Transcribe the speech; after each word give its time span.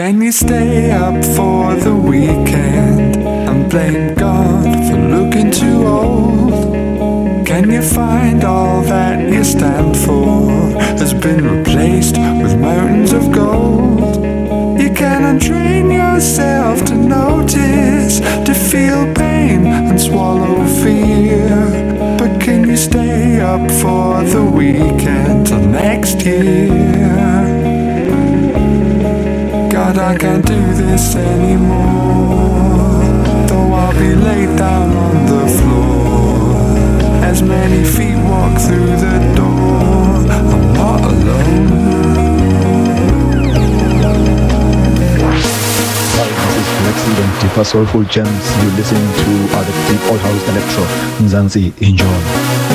Can 0.00 0.22
you 0.22 0.32
stay 0.32 0.90
up 0.92 1.22
for 1.36 1.74
the 1.74 1.94
weekend 1.94 3.18
and 3.18 3.70
blame 3.70 4.14
God 4.14 4.64
for 4.88 4.96
looking 4.96 5.50
too 5.50 5.86
old? 5.86 7.46
Can 7.46 7.70
you 7.70 7.82
find 7.82 8.42
all 8.42 8.80
that 8.80 9.20
you 9.28 9.44
stand 9.44 9.94
for 9.94 10.48
has 10.98 11.12
been 11.12 11.44
replaced 11.44 12.16
with 12.16 12.58
mountains 12.58 13.12
of 13.12 13.30
gold? 13.30 14.16
You 14.80 14.90
can 14.94 15.38
untrain 15.38 15.92
yourself 15.92 16.82
to 16.86 16.94
notice, 16.94 18.20
to 18.20 18.54
feel 18.54 19.04
pain 19.12 19.66
and 19.66 20.00
swallow 20.00 20.64
fear. 20.82 22.16
But 22.16 22.40
can 22.40 22.66
you 22.66 22.78
stay 22.78 23.38
up 23.38 23.70
for 23.70 24.24
the 24.24 24.42
weekend 24.42 25.48
till 25.48 25.60
next 25.60 26.24
year? 26.24 27.59
God, 29.92 29.98
I 29.98 30.16
can't 30.16 30.46
do 30.46 30.74
this 30.74 31.16
anymore. 31.16 31.76
Though 33.48 33.72
I'll 33.72 33.92
be 33.92 34.14
laid 34.14 34.56
down 34.56 34.92
on 34.92 35.26
the 35.26 35.48
floor. 35.58 37.24
As 37.24 37.42
many 37.42 37.82
feet 37.84 38.14
walk 38.14 38.60
through 38.60 38.86
the 38.86 39.18
door, 39.34 40.30
I'm 40.30 40.74
not 40.74 41.00
alone. 41.00 41.66
Hi, 46.18 46.28
this 46.86 47.00
is 47.08 47.18
and 47.18 47.40
Deeper 47.40 47.64
Soulful 47.64 48.04
Gems. 48.04 48.44
You 48.62 48.70
listen 48.76 48.98
to 48.98 49.56
uh, 49.56 49.64
the 49.64 49.72
Deep 49.88 50.02
Old 50.08 50.20
House 50.20 50.48
Electro. 50.50 50.84
Mzansi, 51.18 51.72
enjoy. 51.82 52.69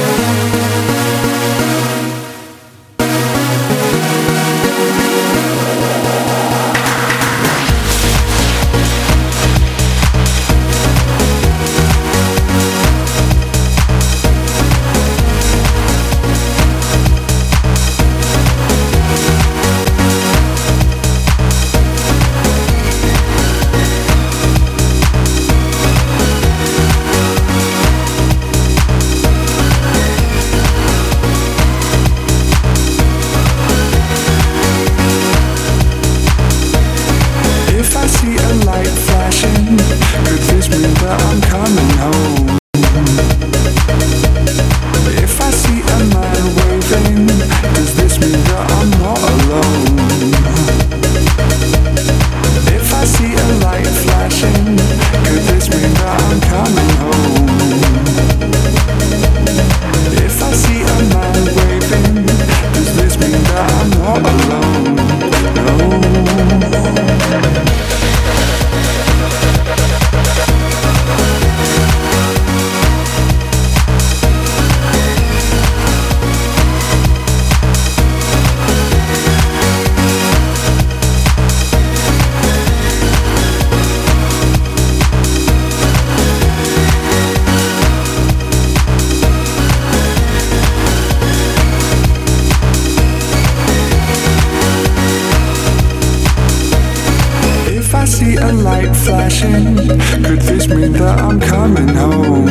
A 98.46 98.54
light 98.54 98.96
flashing, 98.96 99.76
could 100.24 100.42
this 100.42 100.68
mean 100.68 100.94
that 100.94 101.18
I'm 101.20 101.40
coming 101.40 101.88
home? 101.88 102.48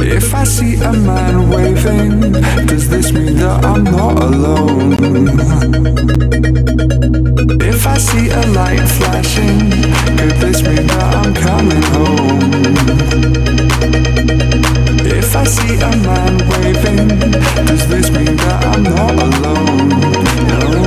If 0.00 0.34
I 0.34 0.44
see 0.44 0.74
a 0.74 0.92
man 0.92 1.48
waving, 1.48 2.32
does 2.66 2.88
this 2.88 3.12
mean 3.12 3.36
that 3.36 3.64
I'm 3.64 3.84
not 3.84 4.22
alone? 4.22 4.92
If 7.72 7.86
I 7.86 7.96
see 7.98 8.28
a 8.28 8.42
light 8.58 8.86
flashing, 8.98 9.58
could 10.18 10.36
this 10.42 10.62
mean 10.62 10.86
that 10.92 11.14
I'm 11.20 11.32
coming 11.46 11.84
home? 11.94 12.40
If 15.18 15.34
I 15.34 15.44
see 15.44 15.74
a 15.90 15.92
man 16.08 16.34
waving, 16.50 17.08
does 17.68 17.88
this 17.88 18.10
mean 18.10 18.36
that 18.36 18.64
I'm 18.70 18.82
not 18.82 19.14
alone? 19.26 19.88
No. 20.48 20.79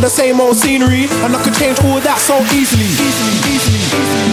The 0.00 0.08
same 0.08 0.40
old 0.40 0.56
scenery, 0.56 1.04
and 1.24 1.36
I 1.36 1.42
could 1.42 1.54
change 1.54 1.78
all 1.80 2.00
that 2.00 2.18
so 2.18 2.38
easily. 2.56 2.86
Easily, 2.86 3.54
easily, 3.54 3.78
easily. 3.78 4.29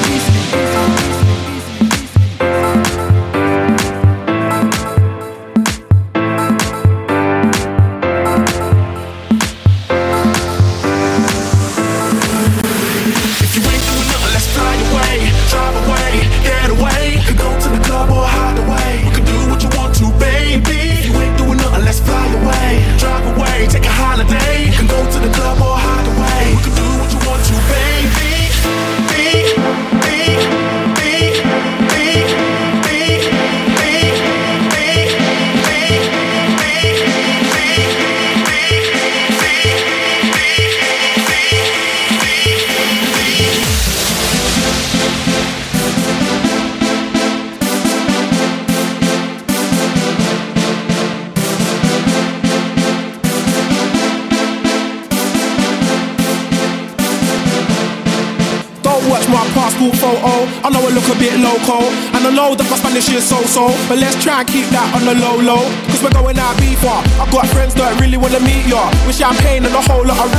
Passport 59.91 60.21
photo. 60.21 60.47
I 60.63 60.69
know 60.69 60.81
I 60.83 60.91
look 60.91 61.07
a 61.07 61.15
bit 61.19 61.39
loco, 61.39 61.79
and 62.15 62.25
I 62.25 62.31
know 62.31 62.55
that 62.55 62.67
my 62.69 62.77
Spanish 62.77 63.09
is 63.09 63.23
so-so, 63.23 63.67
but 63.87 63.99
let's 63.99 64.15
try 64.23 64.41
and 64.41 64.47
keep 64.47 64.67
that 64.71 64.87
on 64.95 65.05
the 65.05 65.15
low 65.15 65.37
low. 65.39 65.63
Cause 65.87 66.03
we're 66.03 66.11
going 66.11 66.37
out 66.39 66.55
far. 66.81 67.03
I 67.19 67.25
got 67.31 67.47
friends 67.49 67.73
that 67.75 67.99
really 67.99 68.17
wanna 68.17 68.39
meet 68.39 68.65
ya, 68.67 68.89
with 69.05 69.17
champagne 69.17 69.65
and 69.65 69.73
a 69.73 69.81
whole 69.81 70.05
lot 70.05 70.19
of. 70.19 70.31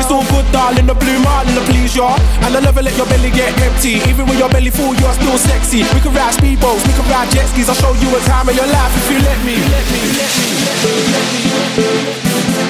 It's 0.00 0.10
all 0.10 0.24
good, 0.30 0.46
darling. 0.52 0.86
The 0.86 0.94
blue 0.94 1.18
marlin 1.22 1.54
to 1.54 1.62
please 1.70 1.94
ya, 1.94 2.16
and 2.42 2.56
I 2.56 2.60
never 2.60 2.82
let 2.82 2.96
your 2.96 3.06
belly 3.06 3.30
get 3.30 3.54
empty. 3.60 4.00
Even 4.08 4.26
when 4.26 4.38
your 4.38 4.50
belly 4.50 4.70
full, 4.70 4.94
you're 4.96 5.14
still 5.14 5.38
sexy. 5.38 5.84
We 5.94 6.00
can 6.00 6.14
ride 6.14 6.34
speedboats, 6.34 6.82
we 6.86 6.92
can 6.94 7.06
ride 7.10 7.30
jet 7.30 7.46
skis. 7.50 7.68
I'll 7.68 7.76
show 7.76 7.92
you 7.94 8.08
a 8.16 8.20
time 8.26 8.48
of 8.48 8.54
your 8.56 8.66
life 8.66 8.92
if 8.96 9.06
you 9.10 9.18
let 9.22 9.38
me. 9.44 9.56
Let 9.70 9.86
me, 9.92 10.00
let 10.18 10.32
me, 10.34 10.46
let 10.66 10.78
me, 10.82 10.94
let 11.12 11.26
me, 11.30 11.46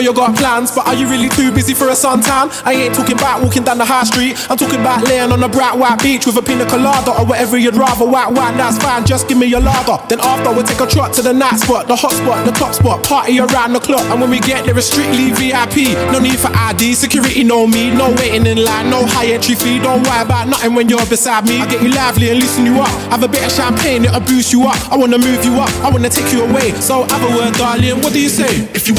You 0.00 0.12
got 0.14 0.36
plans, 0.36 0.70
but 0.74 0.86
are 0.86 0.94
you 0.94 1.08
really 1.08 1.28
too 1.28 1.52
busy 1.52 1.74
for 1.74 1.88
a 1.88 1.92
suntan? 1.92 2.50
I 2.64 2.72
ain't 2.72 2.94
talking 2.94 3.16
about 3.16 3.42
walking 3.42 3.64
down 3.64 3.78
the 3.78 3.84
high 3.84 4.04
street, 4.04 4.36
I'm 4.50 4.56
talking 4.56 4.80
about 4.80 5.04
laying 5.04 5.32
on 5.32 5.42
a 5.42 5.48
bright 5.48 5.76
white 5.76 6.02
beach 6.02 6.26
with 6.26 6.36
a 6.36 6.42
pina 6.42 6.64
colada 6.66 7.12
or 7.18 7.26
whatever 7.26 7.56
you'd 7.58 7.76
rather. 7.76 8.04
White 8.04 8.32
wine, 8.32 8.56
that's 8.56 8.78
fine, 8.78 9.04
just 9.04 9.28
give 9.28 9.38
me 9.38 9.46
your 9.46 9.60
lager. 9.60 9.98
Then 10.08 10.20
after 10.20 10.52
we'll 10.52 10.64
take 10.64 10.80
a 10.80 10.86
trot 10.86 11.12
to 11.14 11.22
the 11.22 11.32
night 11.32 11.58
spot, 11.60 11.86
the 11.86 11.96
hot 11.96 12.12
spot, 12.12 12.44
the 12.46 12.52
top 12.52 12.74
spot, 12.74 13.04
party 13.04 13.38
around 13.40 13.72
the 13.72 13.80
clock. 13.80 14.04
And 14.10 14.20
when 14.20 14.30
we 14.30 14.40
get 14.40 14.64
there, 14.64 14.76
it's 14.76 14.88
strictly 14.88 15.30
VIP. 15.32 15.92
No 16.12 16.18
need 16.18 16.38
for 16.38 16.50
ID, 16.54 16.94
security 16.94 17.44
know 17.44 17.66
me, 17.66 17.90
no 17.90 18.10
waiting 18.16 18.46
in 18.46 18.64
line, 18.64 18.90
no 18.90 19.04
high 19.06 19.26
entry 19.26 19.54
fee. 19.54 19.78
Don't 19.78 20.02
worry 20.06 20.22
about 20.22 20.48
nothing 20.48 20.74
when 20.74 20.88
you're 20.88 21.06
beside 21.06 21.44
me. 21.44 21.60
I 21.60 21.66
get 21.68 21.82
you 21.82 21.90
lively 21.90 22.30
and 22.30 22.40
loosen 22.40 22.66
you 22.66 22.80
up. 22.80 22.88
Have 23.10 23.22
a 23.22 23.28
bit 23.28 23.44
of 23.44 23.52
champagne, 23.52 24.04
it'll 24.04 24.20
boost 24.20 24.52
you 24.52 24.64
up. 24.66 24.78
I 24.90 24.96
wanna 24.96 25.18
move 25.18 25.44
you 25.44 25.54
up, 25.60 25.70
I 25.84 25.90
wanna 25.90 26.08
take 26.08 26.32
you 26.32 26.44
away. 26.44 26.72
So 26.80 27.04
have 27.04 27.22
a 27.22 27.36
word, 27.36 27.54
darling, 27.54 28.00
what 28.02 28.12
do 28.12 28.20
you 28.20 28.28
say? 28.28 28.68
If 28.74 28.88
you 28.88 28.94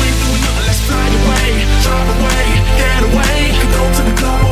drive 1.92 2.10
away, 2.20 2.46
get 2.78 3.04
away, 3.04 3.52
go 3.74 3.84
to 3.96 4.02
the 4.04 4.22
club 4.22 4.51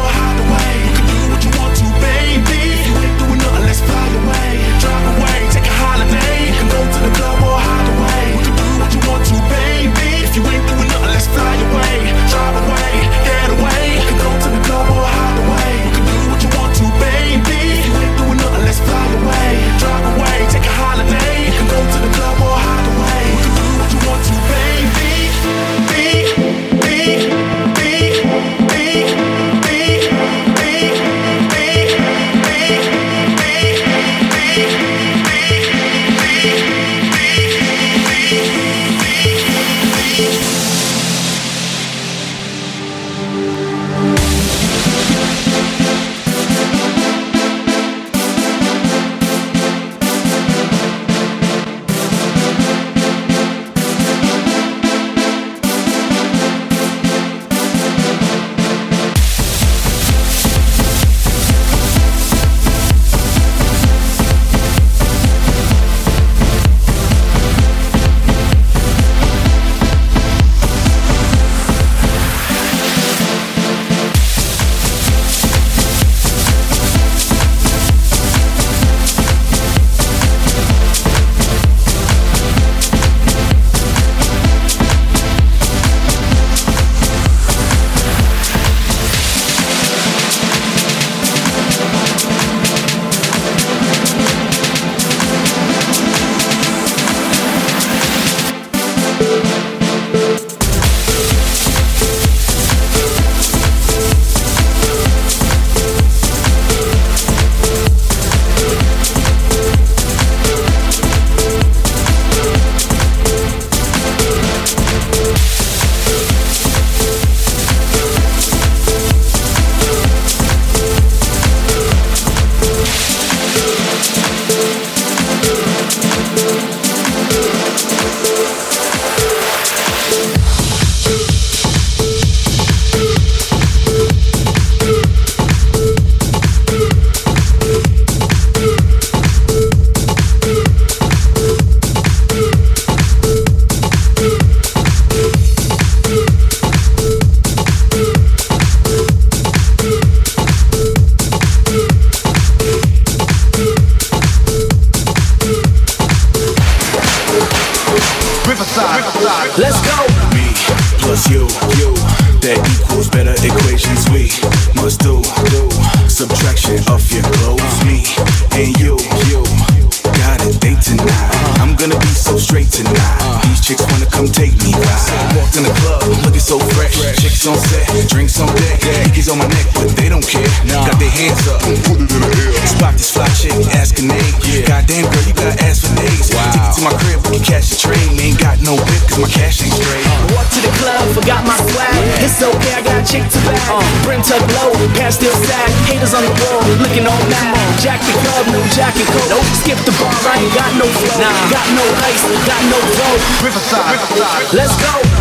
chick 193.10 193.26
to 193.26 193.42
back. 193.50 193.58
Uh, 193.66 193.82
brim 194.06 194.22
blow, 194.22 194.70
low, 194.70 194.88
pants 194.94 195.18
still 195.18 195.34
sack. 195.50 195.70
Haters 195.90 196.14
on 196.14 196.22
the 196.22 196.34
wall, 196.46 196.62
looking 196.78 197.10
all 197.10 197.24
mad. 197.26 197.58
Jack 197.82 198.00
the 198.06 198.14
club, 198.22 198.46
new 198.54 198.62
jacket 198.70 199.10
coat. 199.10 199.28
Nope. 199.34 199.50
Skip 199.66 199.80
the 199.82 199.94
bar, 199.98 200.14
I 200.30 200.46
ain't 200.46 200.54
got 200.54 200.72
no 200.78 200.86
flow. 200.86 201.18
Nah. 201.18 201.34
Got 201.50 201.68
no 201.74 201.86
ice, 202.06 202.24
got 202.46 202.62
no 202.70 202.78
flow. 202.94 203.14
Riverside. 203.42 203.98
Riverside. 203.98 204.54
let's 204.54 204.78
go. 204.78 205.19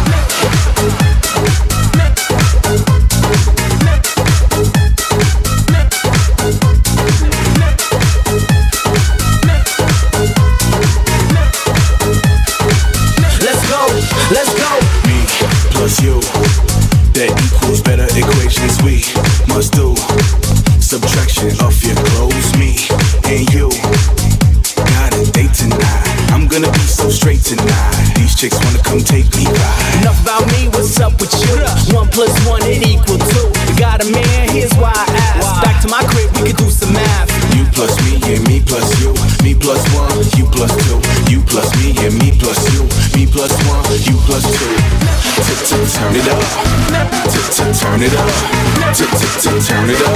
turn 47.98 48.06
it 48.06 48.14
up. 48.14 48.94
tip, 48.94 49.10
tip, 49.10 49.30
tip. 49.42 49.58
turn 49.66 49.90
it 49.90 50.00
up. 50.06 50.14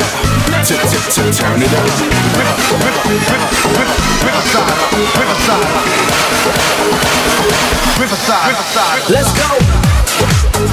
tip, 0.64 0.78
tip, 0.86 1.02
tip. 1.10 1.34
turn 1.34 1.62
it 1.62 1.72
up. 1.72 1.82
Riverside, 4.22 4.70
Riverside, 5.18 5.66
Riverside, 7.98 8.48
Riverside. 8.50 9.10
Let's 9.10 9.32
go. 10.68 10.71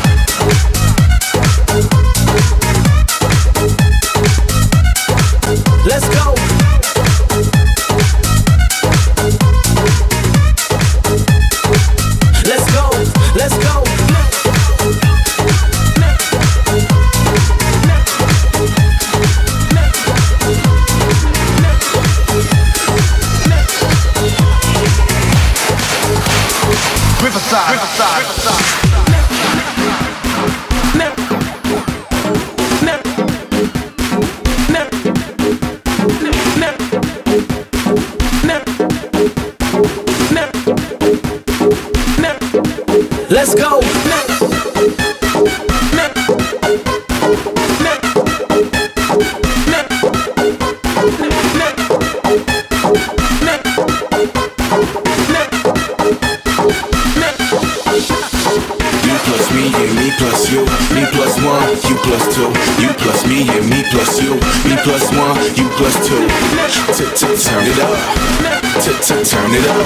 turn 69.50 69.58
it 69.58 69.66
up. 69.68 69.82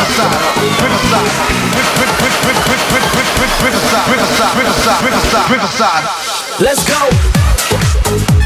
Let's 6.60 6.84
go. 6.88 8.37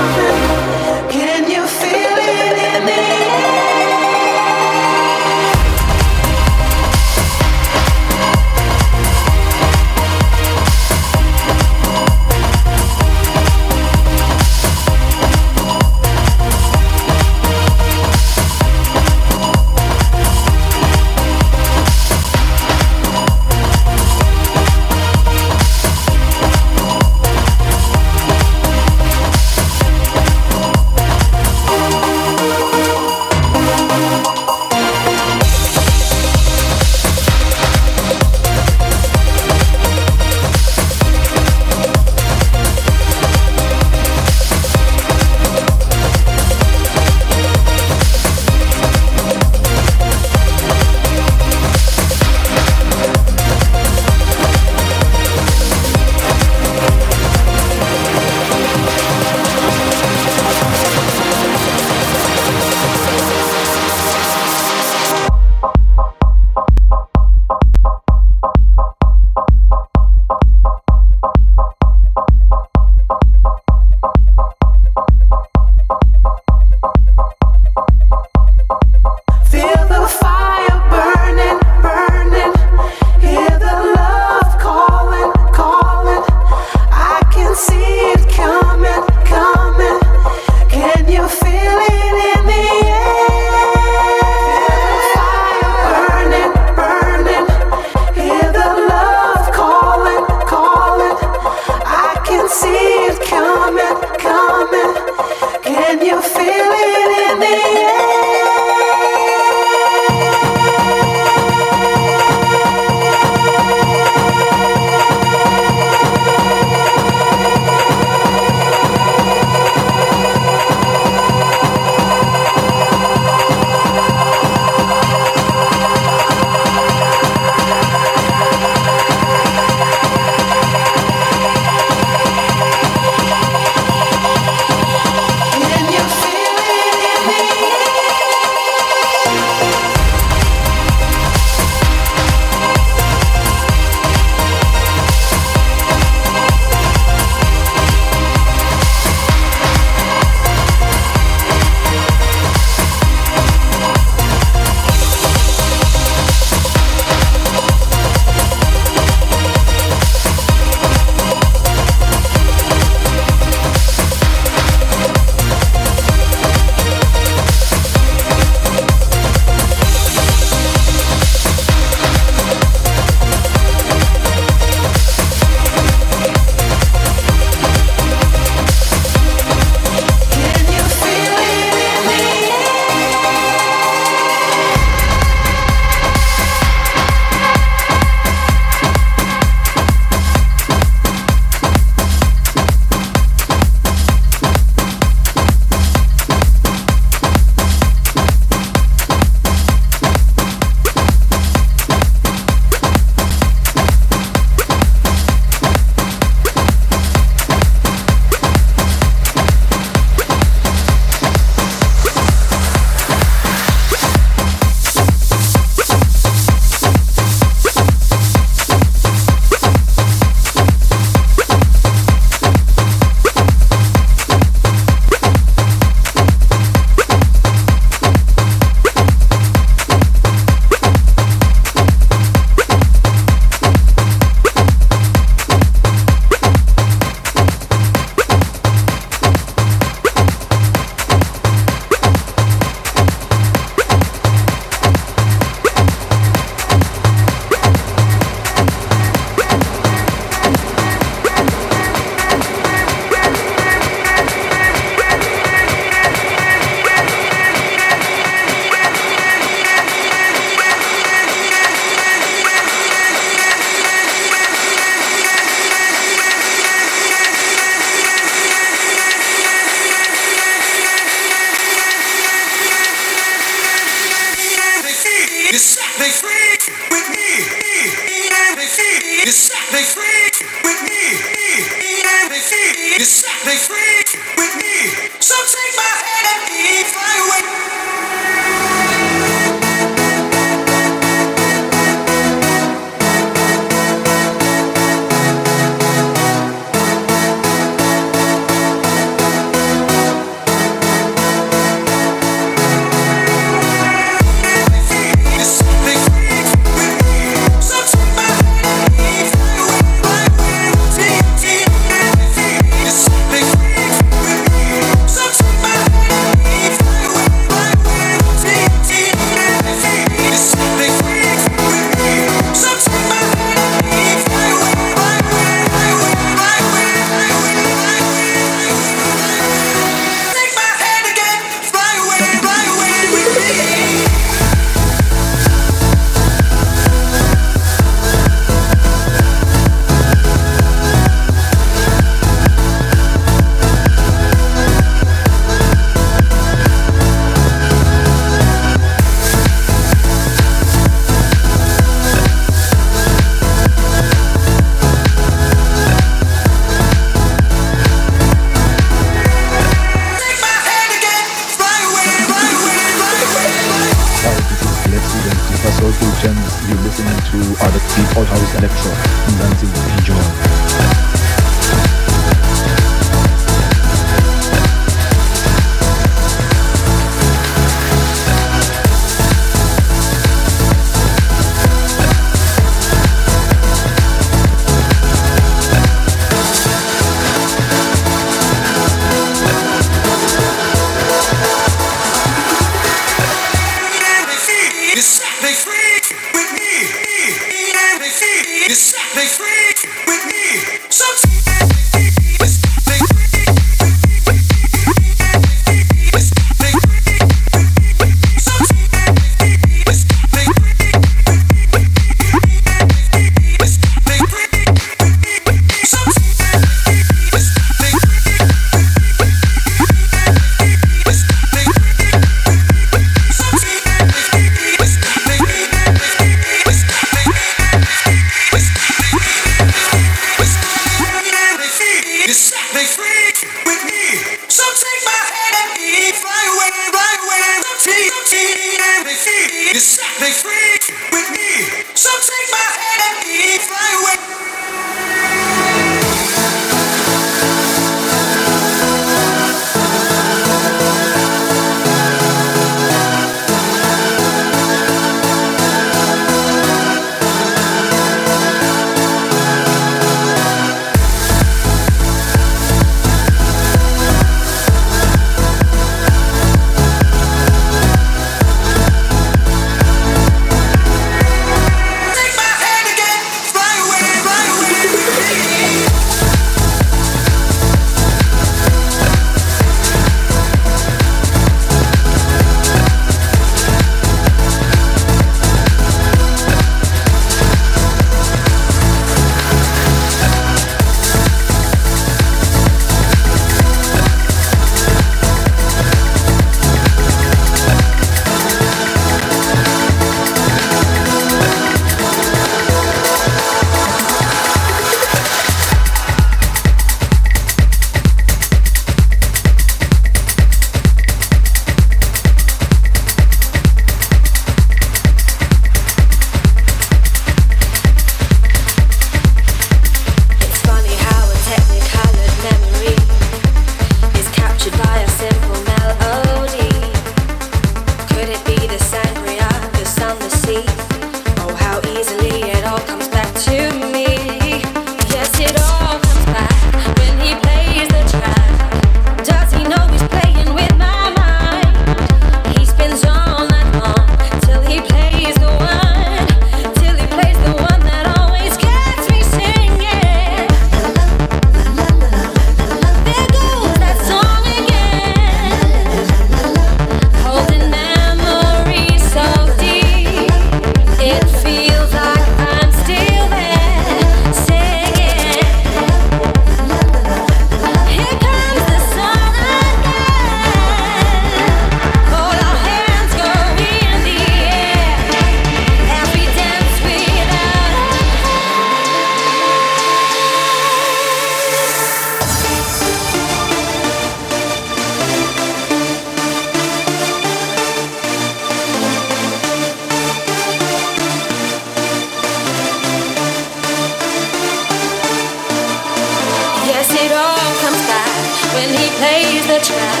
when 598.54 598.68
he 598.70 598.86
plays 598.98 599.46
the 599.46 599.58
track, 599.58 600.00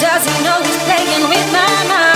Does 0.00 0.24
he 0.28 0.44
know 0.44 0.60
he's 0.62 0.78
playing 0.84 1.28
with 1.28 1.52
my 1.52 1.88
mind? 1.88 2.11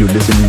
You're 0.00 0.08
listening 0.08 0.39